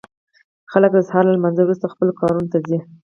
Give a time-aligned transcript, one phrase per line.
[0.71, 2.79] خلک د سهار له لمانځه وروسته خپلو کارونو ته ځي.